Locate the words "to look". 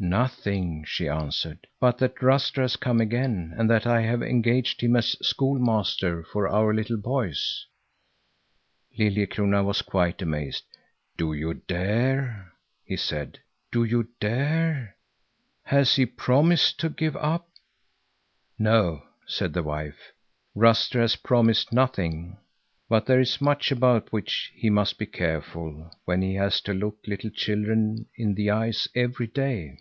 26.62-26.98